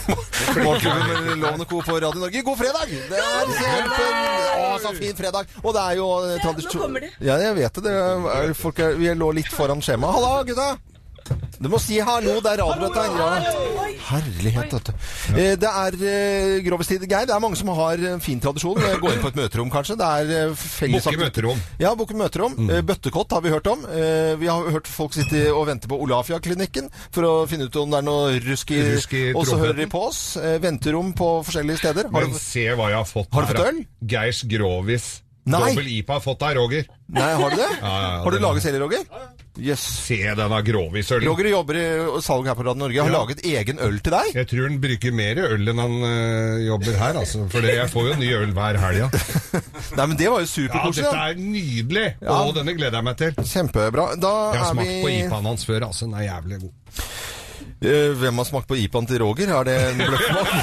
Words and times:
Morgenklubben 0.64 1.40
Lovende 1.40 1.66
Co. 1.70 1.80
på 1.80 1.96
Radio 1.96 2.20
Norge. 2.20 2.42
God 2.46 2.60
fredag! 2.60 2.94
Det 3.10 3.18
er 3.18 3.52
kjempen... 3.58 4.14
Å, 4.52 4.70
så 4.82 4.94
fin 4.96 5.18
fredag! 5.18 5.52
Og 5.62 5.74
det 5.76 5.82
er 5.82 5.98
jo 6.00 6.08
eh, 6.26 6.38
tradisjon... 6.44 6.78
nå 6.78 6.86
kommer 6.86 7.06
de. 7.06 7.12
Ja, 7.24 7.38
jeg 7.42 7.58
vet 7.60 7.80
det. 7.80 7.84
det 7.88 7.98
er, 7.98 8.56
folk 8.58 8.80
er, 8.82 8.96
vi 9.00 9.12
lå 9.16 9.32
litt 9.36 9.52
foran 9.52 9.84
skjemaet. 9.84 10.18
Halla, 10.18 10.42
gutta! 10.48 10.70
Du 11.62 11.68
må 11.70 11.78
si 11.78 12.00
hallo, 12.02 12.40
det 12.42 12.50
er 12.56 12.58
radio 12.58 12.88
dette 12.88 13.02
her. 13.06 13.92
Herlighet, 14.08 14.72
vet 14.74 14.88
du. 14.88 14.92
Eh, 15.38 15.52
Det 15.62 15.68
er 15.70 15.96
eh, 16.10 16.56
grovestid, 16.66 17.04
Geir. 17.06 17.28
Det 17.30 17.34
er 17.36 17.42
mange 17.44 17.56
som 17.60 17.70
har 17.76 18.02
en 18.10 18.20
fin 18.24 18.40
tradisjon. 18.42 18.80
Eh, 18.82 18.96
Gå 18.98 19.12
inn 19.14 19.22
på 19.22 19.30
et 19.30 19.38
møterom, 19.38 19.70
kanskje. 19.70 19.94
Det 20.00 20.08
er 20.08 20.32
eh, 20.48 20.56
felles 20.58 21.06
Bukke 21.06 21.20
møterom. 21.22 21.62
Ja, 21.78 21.94
Bukke 21.98 22.18
møterom. 22.18 22.58
Eh, 22.66 22.82
Bøttekott 22.88 23.30
har 23.36 23.44
vi 23.46 23.54
hørt 23.54 23.70
om. 23.70 23.86
Eh, 23.86 24.34
Vi 24.42 24.50
har 24.50 24.66
hørt 24.74 24.90
folk 24.90 25.14
sitte 25.14 25.44
og 25.54 25.68
vente 25.70 25.86
på 25.92 26.00
Olafia-klinikken 26.02 26.90
for 27.14 27.28
å 27.30 27.32
finne 27.46 27.70
ut 27.70 27.78
om 27.78 27.94
det 27.94 28.02
er 28.02 28.08
noe 28.10 28.36
rusk 28.42 28.74
i 28.74 28.82
Rusk 28.96 29.14
i 29.14 29.24
Og 29.32 29.46
så 29.46 29.60
hører 29.62 29.78
de 29.84 29.86
på 29.94 30.02
oss. 30.10 30.22
Eh, 30.42 30.58
Venterom 30.62 31.14
på 31.14 31.30
forskjellige 31.46 31.78
steder. 31.84 32.10
Har 32.10 32.26
Men 32.26 32.34
du... 32.34 32.40
se 32.42 32.66
hva 32.74 32.90
jeg 32.90 32.98
har 33.04 33.06
fått 33.14 33.30
Har 33.38 33.46
du 33.46 33.54
fått 33.54 33.68
øl? 33.70 33.84
Geirs 34.02 34.42
Grovis. 34.50 35.12
Nei. 35.42 35.58
Dobbel 35.72 35.88
IPA 35.90 36.12
har 36.14 36.20
fått 36.22 36.42
av 36.46 36.52
Roger. 36.54 36.84
Nei, 37.10 37.30
har 37.34 37.50
du 37.50 37.56
det? 37.58 37.66
Ja, 37.66 37.88
ja, 37.90 38.02
ja, 38.02 38.18
har 38.22 38.30
du 38.30 38.36
det- 38.36 38.42
laget 38.44 38.62
selv, 38.62 38.78
Roger? 38.84 39.02
Yes. 39.60 39.82
Se 40.06 40.16
denne 40.32 40.58
Grovis-ølen. 40.64 41.26
Roger 41.28 41.48
jobber 41.52 41.76
i 41.76 41.82
salg 42.24 42.46
her 42.48 42.54
på 42.56 42.64
Radio 42.64 42.80
Norge. 42.86 43.02
Har 43.02 43.10
Ja. 43.10 43.18
laget 43.18 43.42
egen 43.44 43.78
øl 43.84 43.98
til 44.00 44.12
deg. 44.14 44.30
Jeg 44.34 44.48
tror 44.48 44.62
han 44.68 44.78
bruker 44.80 45.12
mer 45.12 45.36
øl 45.44 45.68
enn 45.68 45.78
han 45.82 45.96
øh, 46.08 46.66
jobber 46.70 46.96
her, 46.96 47.18
altså. 47.20 47.42
For 47.52 47.60
jeg 47.68 47.90
får 47.92 48.08
jo 48.08 48.14
ny 48.22 48.30
øl 48.38 48.52
hver 48.56 48.78
helg. 48.80 48.98
Ja. 49.02 49.08
Nei, 49.98 50.06
men 50.06 50.16
det 50.16 50.30
var 50.32 50.40
jo 50.40 50.48
ja, 50.64 50.86
dette 50.88 51.12
er 51.26 51.34
nydelig! 51.36 52.06
Ja. 52.22 52.38
Og 52.46 52.54
denne 52.56 52.72
gleder 52.78 52.96
jeg 52.96 53.04
meg 53.10 53.16
til. 53.20 53.34
Kjempebra. 53.44 54.06
Da 54.16 54.32
Jeg 54.54 54.62
har 54.64 54.72
smakt 54.72 54.88
smakt 54.88 55.04
på 55.04 55.10
vi 55.12 55.18
IPA-en 55.20 55.44
hans 55.52 55.66
før, 55.68 55.86
altså. 55.90 56.06
Den 56.08 56.14
er 56.14 56.26
jævlig 56.30 56.60
god. 56.64 56.72
Eh, 57.82 58.12
Hvem 58.14 58.36
har 58.38 58.44
smakt 58.48 58.68
på 58.70 58.76
IPA-en 58.78 59.06
til 59.10 59.18
Roger? 59.20 59.52
Er 59.58 59.64
det 59.68 59.76
en 59.90 60.02
bløffmann? 60.06 60.48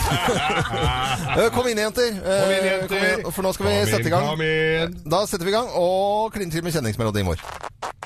Eh, 1.29 1.49
Kom 1.53 1.67
inn, 1.69 1.77
jenter. 1.77 2.09
Kom 2.25 2.51
inn, 2.55 2.65
jenter. 2.65 3.29
For 3.31 3.45
nå 3.45 3.51
skal 3.53 3.67
vi 3.67 3.71
Kom 3.75 3.81
inn, 3.83 3.91
sette 3.93 4.09
i 4.09 4.13
gang. 4.15 4.25
kom 4.33 4.41
inn. 4.41 4.95
Da 5.13 5.19
setter 5.29 5.45
vi 5.45 5.51
i 5.53 5.57
gang 5.59 5.69
og 5.77 6.33
kliner 6.33 6.51
til 6.57 6.65
med 6.65 6.73
kjenningsmelodien 6.73 7.21
i 7.21 7.29
morgen. 7.29 7.67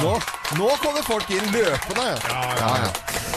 Nå, 0.00 0.12
nå 0.58 0.68
kommer 0.82 1.04
folk 1.06 1.28
inn 1.34 1.48
løpende. 1.52 2.06
Ja, 2.28 2.72
ja. 2.84 2.92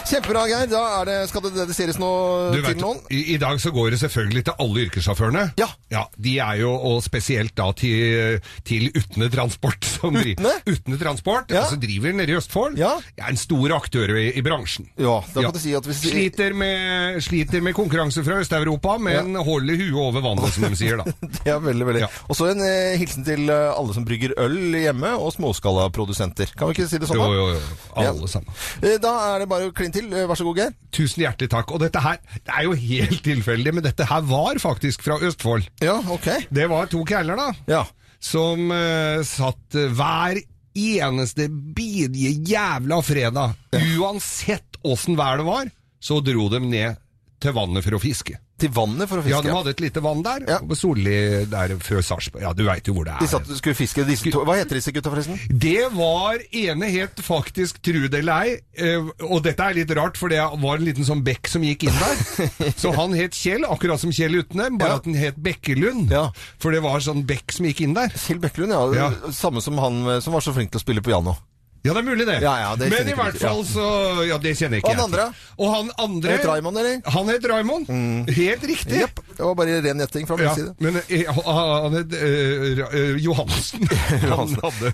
Kjempebra, 0.05 0.43
Geir. 0.45 0.67
Da 0.69 0.81
er 0.99 1.07
det, 1.09 1.13
skal 1.31 1.41
det 1.47 1.49
dediseres 1.55 1.97
noe 1.97 2.51
Du 2.53 2.59
til 2.59 2.65
vet, 2.67 2.81
noen? 2.83 2.99
i, 3.09 3.23
I 3.33 3.37
dag 3.41 3.57
så 3.61 3.71
går 3.73 3.95
det 3.95 3.99
selvfølgelig 4.03 4.43
til 4.45 4.57
alle 4.61 4.83
yrkessjåførene. 4.85 5.45
Ja. 5.57 6.03
De 6.21 6.35
er 6.43 6.59
jo, 6.61 6.69
og 6.75 6.99
spesielt 7.05 7.55
da 7.57 7.71
til, 7.77 8.37
til 8.67 8.91
Utne 8.93 9.31
Transport. 9.33 9.87
Som 9.95 10.13
dri- 10.19 10.35
Utne? 10.37 10.51
Utne 10.69 10.99
Transport, 11.01 11.49
Ja. 11.55 11.63
altså 11.63 11.79
driver 11.81 12.13
nede 12.19 12.35
i 12.35 12.37
Østfold. 12.37 12.77
Ja. 12.77 12.91
Er 13.17 13.31
en 13.33 13.39
stor 13.41 13.73
aktør 13.79 14.13
i, 14.21 14.27
i 14.37 14.43
bransjen. 14.45 14.91
Ja, 15.01 15.17
da 15.33 15.45
kan 15.47 15.55
du 15.57 15.61
si 15.63 15.73
at 15.77 15.89
hvis 15.89 16.03
sliter, 16.05 16.53
med, 16.53 17.17
sliter 17.25 17.65
med 17.65 17.73
konkurranse 17.77 18.21
fra 18.27 18.37
Øst-Europa, 18.43 18.97
men 19.01 19.33
holder 19.47 19.79
huet 19.81 19.97
over 20.05 20.21
vannet, 20.25 20.53
som 20.53 20.67
de 20.69 20.77
sier 20.79 21.01
da. 21.01 21.09
Det 21.39 21.49
er 21.55 21.63
veldig, 21.65 21.89
veldig. 21.89 22.05
Ja. 22.05 22.11
Og 22.29 22.37
så 22.37 22.51
en 22.53 22.61
eh, 22.65 22.93
hilsen 23.01 23.25
til 23.25 23.49
eh, 23.49 23.71
alle 23.73 23.95
som 23.97 24.05
brygger 24.05 24.37
øl 24.45 24.77
hjemme, 24.77 25.15
og 25.17 25.33
småskalaprodusenter. 25.39 26.44
Kan 26.55 26.67
vi 26.69 26.73
ikke 26.75 26.87
si 26.89 26.97
det 27.01 27.07
sånn? 27.09 27.17
Jo, 27.17 27.33
jo, 27.33 27.45
jo. 27.55 27.59
Alle 27.95 28.21
Ja. 28.21 28.27
sammen. 28.27 28.53
Eh, 28.83 28.97
Da 29.01 29.35
er 29.35 29.39
det 29.39 29.49
bare 29.49 29.69
å 29.69 29.73
kline 29.73 29.91
til. 29.93 30.13
Eh, 30.13 30.27
Vær 30.27 30.35
så 30.37 30.43
god, 30.45 30.57
Geir. 30.57 30.73
Tusen 30.91 31.23
hjertelig 31.25 31.49
takk. 31.49 31.71
Og 31.71 31.79
dette 31.79 31.99
her, 32.01 32.17
det 32.45 32.53
er 32.57 32.63
jo 32.63 32.73
helt 32.73 33.23
tilfeldig, 33.23 33.73
men 33.73 33.83
dette 33.83 34.05
her 34.05 34.21
var 34.21 34.55
faktisk 34.61 35.01
fra 35.01 35.17
Østfold. 35.19 35.67
Ja, 35.81 35.97
ok. 35.99 36.47
Det 36.51 36.69
var 36.69 36.85
to 36.87 37.03
kæler, 37.05 37.35
da, 37.35 37.51
Ja. 37.67 37.85
som 38.19 38.69
uh, 38.71 39.23
satt 39.23 39.69
hver 39.71 40.41
eneste 40.75 41.47
bidige 41.49 42.35
jævla 42.51 43.01
fredag, 43.01 43.55
uansett 43.97 44.77
åssen 44.83 45.15
vær 45.15 45.37
det 45.37 45.45
var, 45.47 45.69
så 46.01 46.21
dro 46.23 46.49
de 46.49 46.59
ned 46.59 46.97
til 47.39 47.53
vannet 47.53 47.83
for 47.83 47.91
å 47.97 48.01
fiske. 48.01 48.37
Til 48.57 48.69
vannet 48.71 49.09
for 49.11 49.19
å 49.19 49.23
fiske. 49.25 49.33
Ja, 49.35 49.41
de 49.43 49.51
hadde 49.51 49.71
et 49.73 49.81
lite 49.83 49.99
vann 49.99 50.21
der, 50.23 50.45
Ja. 50.47 50.59
på 50.63 50.77
Solli 50.79 51.43
der 51.51 51.73
før 51.83 51.99
Sarpsborg. 52.01 52.41
Ja, 52.41 52.53
du 52.55 52.63
veit 52.63 52.87
jo 52.87 52.93
hvor 52.95 53.03
det 53.03 53.11
er. 53.17 53.19
De 53.19 53.27
satt 53.27 53.49
og 53.51 53.57
skulle 53.59 53.75
fiske 53.75 54.05
disse 54.07 54.31
to. 54.31 54.45
Hva 54.47 54.55
heter 54.55 54.75
disse 54.79 54.93
gutta, 54.95 55.11
forresten? 55.11 55.35
Det 55.51 55.89
var 55.91 56.39
ene 56.55 56.87
het 56.93 57.19
faktisk 57.19 57.81
Trude 57.83 58.07
det 58.09 58.19
eller 58.23 58.45
ei, 58.45 58.53
eh, 58.79 59.09
og 59.27 59.43
dette 59.43 59.59
er 59.59 59.73
litt 59.75 59.91
rart, 59.91 60.15
for 60.15 60.29
det 60.31 60.39
var 60.39 60.77
en 60.79 60.85
liten 60.87 61.03
sånn 61.03 61.21
bekk 61.27 61.47
som 61.51 61.61
gikk 61.67 61.83
inn 61.89 61.99
der. 61.99 62.71
Så 62.81 62.93
han 62.95 63.11
het 63.13 63.35
Kjell, 63.35 63.65
akkurat 63.67 63.99
som 63.99 64.11
Kjell 64.15 64.39
Utnem, 64.39 64.77
bare 64.79 64.89
Ja. 64.89 64.95
at 64.95 65.03
den 65.03 65.15
het 65.19 65.35
Bekkelund. 65.35 66.09
Ja. 66.09 66.29
For 66.57 66.71
det 66.71 66.81
var 66.81 66.99
sånn 67.03 67.25
bekk 67.27 67.51
som 67.51 67.65
gikk 67.67 67.81
inn 67.81 67.93
der. 67.93 68.07
Kjell 68.15 68.39
Bekkelund, 68.39 68.71
ja. 68.71 69.09
Ja. 69.11 69.31
Samme 69.35 69.59
som 69.61 69.77
han 69.83 69.99
eh, 70.07 70.19
som 70.23 70.31
var 70.31 70.39
så 70.39 70.53
flink 70.55 70.71
til 70.71 70.79
å 70.79 70.85
spille 70.85 71.03
piano. 71.03 71.35
Ja, 71.85 71.93
det 71.93 72.01
er 72.01 72.07
mulig 72.07 72.25
det. 72.25 72.39
Ja, 72.41 72.53
ja, 72.63 72.69
det 72.79 72.89
Men 72.89 73.09
i 73.11 73.13
hvert 73.17 73.37
fall 73.37 73.61
så 73.69 73.87
Ja, 74.25 74.39
det 74.41 74.55
kjenner 74.57 74.81
ikke 74.81 74.89
Og 74.89 74.97
han 74.97 75.05
andre? 75.05 75.27
Og 75.61 75.73
han 75.75 75.91
andre 76.01 76.37
Het 76.37 76.47
Raymond, 76.49 76.81
eller? 76.81 76.97
Mm. 76.97 77.11
Han 77.17 77.29
het 77.29 77.45
Raymond. 77.51 77.91
Helt 78.39 78.65
riktig. 78.73 79.03
Jepp. 79.05 79.24
Det 79.37 79.43
var 79.45 79.55
bare 79.59 79.79
ren 79.83 79.99
gjetting 80.03 80.27
fra 80.29 80.37
min 80.39 80.45
Ja, 80.47 80.53
side. 80.55 80.73
men 80.79 80.95
uh, 80.95 81.89
het 81.95 82.15
eh, 82.17 82.81
eh, 82.85 83.17
Johansen. 83.23 83.85
han 84.31 84.55
hadde 84.63 84.93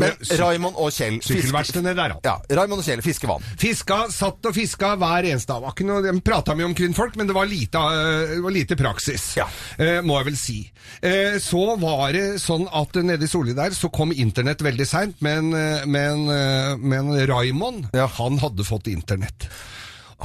Men 0.00 0.16
Raymond 0.40 0.76
og 0.80 0.90
Kjell 0.94 1.18
Sykkelverkstedene 1.24 1.94
der, 1.98 2.14
han. 2.16 2.22
Ja, 2.24 2.36
Raymond 2.56 2.80
og 2.82 2.86
Kjell 2.88 3.02
fisker 3.04 3.30
vann. 3.30 3.44
Fiska, 3.60 4.00
satt 4.14 4.48
og 4.48 4.56
fiska 4.56 4.94
hver 5.00 5.28
eneste 5.32 5.52
dag. 5.52 5.62
Var 5.66 5.76
ikke 5.76 5.88
noe- 5.88 6.02
De 6.06 6.14
prata 6.24 6.54
mye 6.58 6.70
om 6.70 6.74
kvinnfolk, 6.78 7.16
men 7.20 7.28
det 7.30 7.36
var 7.36 7.48
lite, 7.50 7.78
uh, 7.78 8.36
var 8.44 8.54
lite 8.54 8.76
praksis. 8.80 9.28
Ja. 9.40 9.48
uh, 9.78 10.00
må 10.06 10.18
jeg 10.20 10.30
vel 10.32 10.38
si. 10.40 10.58
Eh, 11.02 11.36
så 11.42 11.62
var 11.80 12.12
det 12.14 12.24
sånn 12.42 12.64
at 12.72 12.96
eh, 12.98 13.04
nede 13.06 13.26
i 13.26 13.30
Solli 13.30 13.54
der 13.56 13.74
så 13.76 13.88
kom 13.92 14.12
internett 14.12 14.62
veldig 14.64 14.86
seint, 14.88 15.20
men, 15.24 15.52
eh, 15.56 15.84
men, 15.86 16.24
eh, 16.30 16.74
men 16.78 17.12
Raymond, 17.28 17.88
Ja. 17.96 18.06
han 18.18 18.38
hadde 18.42 18.64
fått 18.66 18.86
internett. 18.92 19.48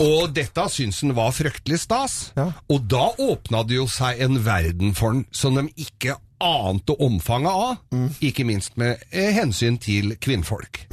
Og 0.03 0.31
dette 0.35 0.67
syntes 0.73 1.01
han 1.03 1.15
var 1.17 1.33
fryktelig 1.35 1.81
stas. 1.85 2.15
Ja. 2.37 2.51
Og 2.69 2.85
da 2.89 3.09
åpna 3.17 3.63
det 3.67 3.79
jo 3.79 3.87
seg 3.91 4.21
en 4.25 4.41
verden 4.45 4.95
for 4.97 5.15
han 5.15 5.25
som 5.35 5.57
de 5.57 5.67
ikke 5.87 6.17
ante 6.43 6.93
omfanget 7.03 7.51
av, 7.51 7.77
Mm. 7.91 8.09
ikke 8.21 8.43
minst 8.45 8.75
med 8.77 8.97
eh, 9.11 9.31
hensyn 9.33 9.77
til 9.81 10.15
kvinnfolk. 10.21 10.83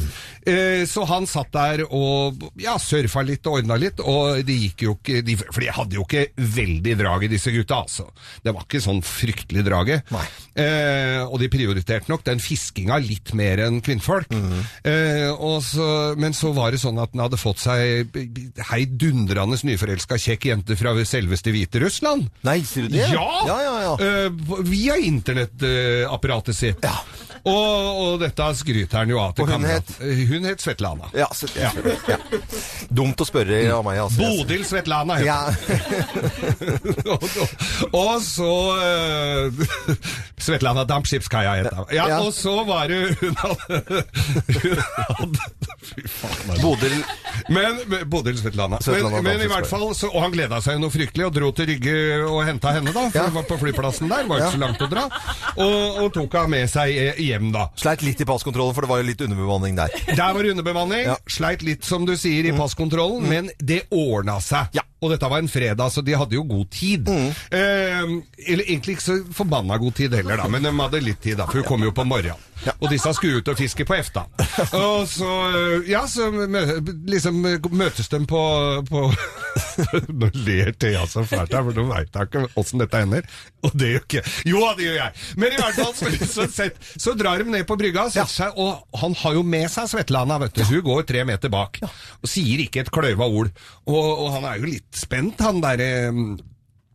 Eh, 0.47 0.85
så 0.87 1.05
han 1.09 1.27
satt 1.27 1.51
der 1.53 1.83
og 1.89 2.43
ja, 2.61 2.77
surfa 2.79 3.23
litt 3.25 3.47
og 3.49 3.59
ordna 3.61 3.77
litt, 3.81 4.01
og 4.01 4.43
de 4.47 4.57
gikk 4.67 4.85
jo 4.87 4.95
ikke 4.99 5.23
de, 5.25 5.37
For 5.41 5.61
de 5.65 5.71
hadde 5.73 5.97
jo 5.99 6.05
ikke 6.05 6.27
veldig 6.37 6.95
draget, 7.01 7.31
disse 7.33 7.53
gutta, 7.55 7.81
altså. 7.85 8.07
Det 8.45 8.55
var 8.55 8.65
ikke 8.67 8.83
sånn 8.85 9.03
fryktelig 9.05 9.65
draget. 9.67 10.13
Eh, 10.55 11.21
og 11.25 11.39
de 11.41 11.49
prioriterte 11.53 12.09
nok 12.13 12.25
den 12.27 12.39
fiskinga 12.43 12.99
litt 13.03 13.33
mer 13.35 13.65
enn 13.67 13.81
kvinnfolk. 13.85 14.31
Mm. 14.31 14.61
eh, 14.85 15.31
og 15.35 15.63
så, 15.67 16.15
men 16.21 16.33
så 16.37 16.53
var 16.57 16.71
det 16.73 16.81
sånn 16.85 17.01
at 17.03 17.11
han 17.15 17.25
hadde 17.27 17.41
fått 17.41 17.59
seg 17.65 18.13
heidundrende 18.71 19.59
nyforelska 19.65 20.19
kjekk 20.21 20.49
jente 20.51 20.77
fra 20.79 20.93
selveste 21.07 21.53
Hviterussland. 21.55 22.29
Nei, 22.47 22.59
sier 22.67 22.89
du 22.89 22.95
det? 22.97 23.07
Ja! 23.13 23.27
Ja, 23.49 23.57
ja, 23.63 23.75
ja. 23.85 23.95
Eh, 23.99 24.61
via 24.69 24.97
internettapparatet 25.35 26.57
sitt. 26.57 26.79
Ja. 26.85 26.95
Og, 27.45 27.99
og 28.01 28.15
dette 28.23 28.47
skryter 28.57 29.03
han 29.03 29.11
jo 29.13 29.19
av 29.21 29.35
til 29.37 29.45
Og 29.45 29.51
hun 29.51 29.59
kamerat. 29.59 29.91
het? 29.99 30.07
Eh, 30.07 30.23
Hun 30.31 30.45
het 30.49 30.63
Svetlana. 30.65 31.11
Ja, 31.13 31.27
Svetlana. 31.37 31.93
ja. 32.09 32.17
Dumt 32.89 33.21
å 33.21 33.27
spørre 33.29 33.59
av 33.75 33.83
meg, 33.85 33.99
altså. 34.01 34.23
Bodil 34.25 34.65
Svetlana 34.65 35.19
het 35.21 35.27
Ja. 35.27 35.53
og, 37.05 37.27
og, 37.43 37.53
og 37.93 38.15
så 38.25 38.49
uh, 38.81 39.53
Svetlana 40.41 40.87
Dampskipskaia 40.89 41.53
het 41.61 41.69
hun. 41.77 41.85
Ja, 41.93 42.09
Ja. 42.15 42.21
og 42.25 42.33
så 42.33 42.57
var 42.65 42.89
det 42.89 43.13
hun 43.21 43.37
hadde, 43.43 43.83
hun 44.63 44.81
hadde 44.81 45.51
Fy 45.85 46.01
faen. 46.09 46.49
altså. 46.49 46.63
Bodil 46.65 46.97
Men, 47.49 47.81
Bodil 48.09 48.39
Svetlana. 48.39 48.79
Svetlana 48.81 49.21
men, 49.21 49.25
men 49.37 49.43
i 49.45 49.49
hvert 49.51 49.67
fall, 49.69 49.87
så, 49.95 50.09
Og 50.15 50.23
han 50.23 50.33
gleda 50.33 50.61
seg 50.65 50.79
jo 50.79 50.85
noe 50.85 50.93
fryktelig, 50.95 51.27
og 51.29 51.35
dro 51.37 51.51
til 51.53 51.67
Rygge 51.73 51.97
og 52.29 52.41
henta 52.47 52.73
henne, 52.77 52.93
da. 52.95 53.09
For 53.11 53.19
Ja. 53.19 53.27
hun 53.29 53.35
var 53.35 53.47
på 53.51 53.59
flyplassen 53.61 54.09
der, 54.09 54.25
var 54.31 54.39
ikke 54.41 54.47
Ja. 54.47 54.53
så 54.55 54.63
langt 54.63 54.81
å 54.81 54.89
dra. 54.91 55.05
Og, 55.57 55.99
og 56.05 56.13
tok 56.15 56.33
henne 56.39 56.49
med 56.55 56.71
seg 56.71 56.97
eh, 56.97 57.21
hjem, 57.21 57.53
da. 57.53 57.69
sleit 57.77 58.03
litt 58.07 58.21
i 58.21 58.25
passkontrollen, 58.25 58.75
for 58.75 58.83
det 58.87 58.91
var 58.91 59.03
jo 59.03 59.09
litt 59.11 59.21
underbemanning 59.21 59.77
der. 59.77 59.89
Der 60.15 60.33
var 60.33 60.43
det 60.43 60.51
underbemanning. 60.55 61.05
Ja. 61.05 61.19
Mm. 61.21 61.31
Sleit 61.37 61.63
litt, 61.63 61.85
som 61.85 62.07
du 62.09 62.17
sier, 62.17 62.45
i 62.49 62.57
passkontrollen, 62.57 63.29
men 63.29 63.51
det 63.59 63.83
ordna 63.91 64.41
seg. 64.41 64.73
Ja. 64.73 64.83
Mm. 65.05 65.07
Og 65.07 65.13
dette 65.13 65.29
var 65.29 65.43
en 65.43 65.49
fredag, 65.49 65.93
så 65.93 66.01
de 66.01 66.17
hadde 66.17 66.39
jo 66.39 66.43
god 66.49 66.71
tid. 66.73 67.09
Eh, 67.09 68.01
eller 68.47 68.65
egentlig 68.65 68.97
ikke 68.97 69.05
så 69.05 69.19
forbanna 69.37 69.77
god 69.77 69.93
tid 69.93 70.15
heller, 70.17 70.41
da, 70.41 70.49
men 70.49 70.65
de 70.65 70.73
hadde 70.79 71.03
litt 71.05 71.21
tid, 71.21 71.37
da, 71.41 71.49
for 71.51 71.61
hun 71.61 71.69
kom 71.69 71.85
jo 71.85 71.93
på 71.93 72.07
morgenen. 72.09 72.41
Og 72.79 72.89
disse 72.89 73.13
skulle 73.13 73.43
ut 73.43 73.49
og 73.53 73.59
fiske 73.59 73.85
på 73.85 73.97
efta. 73.99 74.25
Og 74.85 75.05
så, 75.09 75.33
eh, 75.51 75.91
ja, 75.91 76.07
så 76.09 76.31
liksom 77.11 77.43
møtes 77.45 78.09
de 78.09 78.23
på, 78.27 78.45
på 78.89 79.11
Nå 80.21 80.31
ler 80.47 80.73
Thea 80.79 81.05
så 81.11 81.25
fælt 81.27 81.55
her, 81.55 81.65
for 81.67 81.77
nå 81.77 81.85
veit 81.89 82.15
jeg 82.15 82.29
ikke 82.29 82.45
åssen 82.61 82.83
dette 82.83 83.03
ender. 83.07 83.29
Og 83.65 83.75
det 83.79 83.91
gjør 83.93 84.07
ikke 84.07 84.23
Jo, 84.51 84.63
det 84.79 84.89
gjør 84.89 84.99
jeg! 85.01 85.25
Men 85.41 85.55
i 85.55 85.61
hvert 85.61 85.79
fall 85.81 85.93
så, 85.99 86.13
så, 86.35 86.49
sett, 86.51 86.81
så 87.01 87.15
drar 87.19 87.43
de 87.43 87.55
ned 87.55 87.67
på 87.69 87.79
brygga, 87.81 88.09
ja. 88.15 88.27
seg, 88.31 88.57
og 88.61 89.01
han 89.01 89.17
har 89.23 89.39
jo 89.39 89.45
med 89.55 89.69
seg 89.73 89.91
Svetlana, 89.93 90.41
vet 90.43 90.59
du. 90.59 90.65
Hun 90.69 90.85
går 90.89 91.07
tre 91.09 91.25
meter 91.29 91.53
bak. 91.53 91.81
Og 91.85 92.31
sier 92.31 92.65
ikke 92.65 92.85
et 92.85 92.93
kløyva 92.95 93.29
ord. 93.29 93.53
Og, 93.89 94.03
og 94.03 94.29
han 94.37 94.49
er 94.51 94.61
jo 94.61 94.73
litt 94.73 95.05
spent, 95.05 95.41
han 95.45 95.63
derre 95.65 95.91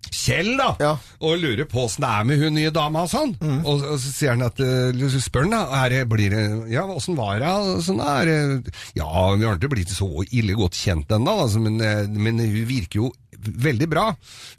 Kjell, 0.09 0.56
da, 0.57 0.71
Ja. 0.81 0.91
og 1.21 1.38
lurer 1.41 1.67
på 1.69 1.83
åssen 1.85 2.03
det 2.06 2.09
er 2.09 2.27
med 2.27 2.41
hun 2.41 2.56
nye 2.57 2.71
dama 2.73 3.03
og 3.06 3.11
sånn. 3.11 3.35
Og, 3.63 3.83
og 3.83 3.97
så 4.01 4.11
sier 4.13 4.33
han 4.35 4.45
at 4.47 4.59
uh, 4.59 5.19
spør 5.21 5.45
han 5.47 5.53
da, 5.56 5.61
er 5.83 5.94
det, 5.94 6.01
blir 6.11 6.33
det, 6.33 6.44
ja, 6.73 6.85
åssen 6.89 7.17
var 7.19 7.39
det? 7.41 7.53
Sånn 7.85 8.01
er 8.03 8.29
det, 8.29 8.73
ja, 8.97 9.09
vi 9.35 9.45
har 9.47 9.57
ikke 9.59 9.71
blitt 9.75 9.94
så 9.94 10.09
ille 10.31 10.57
godt 10.57 10.77
kjent 10.79 11.11
ennå, 11.15 11.38
altså, 11.45 11.61
men, 11.63 11.79
eh, 11.81 12.06
men 12.09 12.41
hun 12.41 12.65
virker 12.69 13.03
jo 13.03 13.11
veldig 13.39 13.88
bra. 13.91 14.09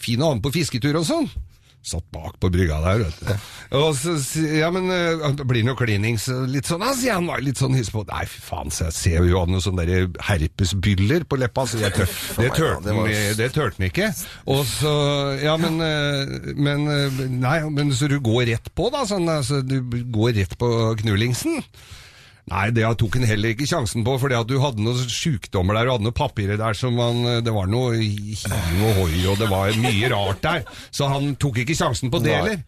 Fin 0.00 0.22
å 0.22 0.30
ha 0.30 0.38
med 0.38 0.44
på 0.46 0.54
fisketur 0.54 0.96
og 1.02 1.06
sånn. 1.08 1.28
Satt 1.80 2.04
bak 2.12 2.34
på 2.36 2.50
brygga 2.52 2.76
der, 2.84 2.98
vet 3.06 3.20
du. 3.24 3.44
Og 3.78 3.94
så 3.96 4.12
ja, 4.58 4.66
men 4.74 4.90
eh, 4.92 5.22
det 5.38 5.46
blir 5.48 5.64
noe 5.64 5.78
klinings 5.78 6.26
litt 6.52 6.68
sånn, 6.68 6.82
altså, 6.84 7.06
han. 7.16 7.24
Var 7.30 7.40
litt 7.46 7.56
sånn 7.62 7.72
hyss 7.78 7.88
på 7.94 8.02
Nei, 8.10 8.26
fy 8.28 8.42
faen, 8.44 8.68
så 8.74 8.90
jeg 8.90 8.96
ser 8.98 9.24
jo 9.30 9.40
han 9.40 9.48
noen 9.54 9.64
sånne 9.64 9.86
herpesbyller 10.28 11.24
på 11.30 11.38
leppa, 11.40 11.64
så 11.70 11.80
jeg 11.80 11.94
tør, 11.98 12.10
det 12.36 12.50
han 12.50 12.58
tørte 12.58 12.84
det 12.84 12.96
var- 12.98 13.08
han 13.08 13.38
det 13.38 13.48
ikke. 13.94 14.10
Og 14.52 14.60
så 14.68 14.92
Ja, 15.40 15.56
men, 15.56 15.80
eh, 15.80 16.52
men 16.60 16.84
eh, 16.90 17.24
Nei, 17.32 17.56
men 17.72 17.94
så 17.96 18.10
du 18.12 18.18
går 18.20 18.50
rett 18.52 18.68
på, 18.76 18.90
da? 18.92 19.06
Sånn, 19.08 19.28
altså, 19.32 19.62
du 19.64 19.80
går 20.12 20.36
rett 20.36 20.58
på 20.60 20.68
knullingsen? 21.00 21.62
Nei, 22.50 22.66
det 22.74 22.86
tok 22.98 23.18
han 23.18 23.28
heller 23.30 23.54
ikke 23.54 23.68
sjansen 23.70 24.04
på, 24.06 24.16
fordi 24.18 24.38
at 24.38 24.48
du 24.50 24.56
hadde 24.62 24.82
noen 24.82 24.98
sjukdommer 25.06 25.78
der, 25.78 25.86
du 25.86 25.94
hadde 25.94 26.06
noen 26.08 26.16
papirer 26.16 26.58
der 26.60 26.76
som 26.76 26.96
man 26.98 27.22
Det 27.44 27.52
var 27.54 27.68
noe 27.70 27.94
hiv 28.00 28.82
og 28.88 28.96
hoi, 28.98 29.20
og 29.30 29.38
det 29.38 29.50
var 29.50 29.76
mye 29.78 30.10
rart 30.10 30.42
der. 30.42 30.64
Så 30.90 31.08
han 31.10 31.34
tok 31.40 31.62
ikke 31.62 31.76
sjansen 31.78 32.10
på 32.10 32.20
det 32.24 32.34
heller. 32.34 32.64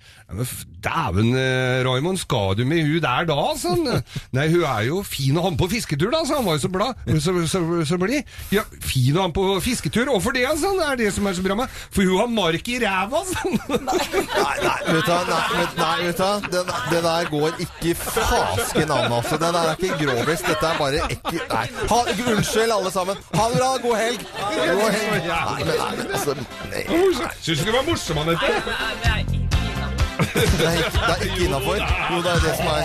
Dæven, 0.83 1.35
eh, 1.37 1.83
Raymond, 1.85 2.19
skal 2.19 2.57
du 2.57 2.65
med 2.65 2.83
hun 2.87 3.03
der 3.03 3.27
da? 3.29 3.37
Sånn. 3.59 3.85
Nei, 4.33 4.47
hun 4.51 4.65
er 4.65 4.87
jo 4.89 5.03
fin 5.07 5.37
å 5.37 5.45
ha 5.45 5.51
med 5.53 5.61
på 5.61 5.69
fisketur, 5.75 6.11
da, 6.15 6.23
så 6.27 6.39
han 6.39 6.47
var 6.47 6.57
jo 6.57 6.63
så 6.65 6.71
blad. 6.73 7.03
Så, 7.21 7.35
så, 7.51 7.61
så 7.87 7.99
blid. 8.01 8.23
Ja, 8.55 8.65
fin 8.81 9.17
å 9.17 9.27
ha 9.27 9.29
med 9.31 9.37
på 9.37 9.47
fisketur, 9.65 10.09
hvorfor 10.11 10.35
det? 10.37 10.47
altså, 10.49 10.73
det 10.79 10.87
er 10.89 11.01
det 11.03 11.11
som 11.15 11.27
er 11.29 11.37
så 11.37 11.45
bra 11.45 11.57
med 11.59 11.83
For 11.93 12.07
hun 12.07 12.19
har 12.19 12.31
mark 12.33 12.71
i 12.73 12.79
ræva, 12.83 13.23
sånn. 13.29 13.59
Nei, 13.93 14.57
nei, 14.63 14.79
vet 14.89 15.07
du 15.07 16.23
hva, 16.23 16.33
det 16.91 17.03
der 17.05 17.31
går 17.31 17.61
ikke 17.67 17.95
fasken 17.99 18.91
an, 18.95 19.13
altså. 19.13 19.39
Det 19.43 19.53
der 19.55 19.72
er 19.73 19.77
ikke 19.89 19.99
grovis, 20.07 20.41
dette 20.47 20.67
er 20.71 20.77
bare 20.79 20.99
ekki 21.09 21.37
Nei, 21.53 21.67
ha, 21.91 21.99
unnskyld 22.33 22.73
alle 22.79 22.91
sammen. 22.95 23.17
Ha 23.35 23.45
det 23.53 23.57
bra, 23.59 23.71
god 23.87 23.97
helg. 24.03 24.21
God 24.39 24.91
helg. 24.97 25.27
Nei, 25.29 25.65
men 25.65 25.75
nei, 25.83 25.93
men 25.99 26.07
altså... 26.13 26.33
Nei, 26.73 26.83
Syns 27.43 27.59
du 27.59 27.65
det 27.71 27.75
var 27.77 27.85
morsom, 27.89 28.19
Anette? 28.23 28.47
det 30.23 30.67
er 30.67 30.77
ikke, 30.79 30.91
det 30.93 31.13
er 31.13 31.23
ikke 31.27 31.45
innenfor. 31.47 31.77
Jo, 32.13 32.17
det 32.23 32.31
er 32.33 32.41
det 32.45 32.53
som 32.57 32.67
er... 32.71 32.83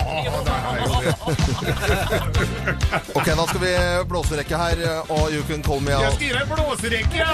Ok, 3.14 3.26
da 3.26 3.44
skal 3.50 3.60
vi 3.62 3.72
blåserekke 4.10 4.56
her, 4.64 4.76
og 5.08 5.24
you 5.32 5.42
can 5.50 5.62
call 5.62 5.80
me 5.80 5.90
Jeg 5.92 5.98
out. 6.04 6.12
skal 6.14 6.26
gi 6.26 6.32
deg 6.34 6.44
blåserekke, 6.54 7.16
ja! 7.16 7.28